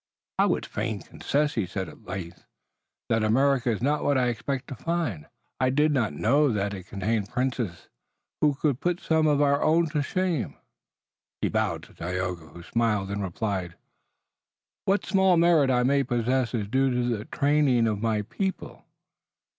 [0.39, 2.47] "I would fain confess," he said at length,
[3.07, 5.27] "that America is not what I expected to find.
[5.59, 7.87] I did not know that it contained princes
[8.41, 10.57] who could put some of our own to shame."
[11.39, 13.75] He bowed to Tayoga, who smiled and replied:
[14.85, 18.83] "What small merit I may possess is due to the training of my people."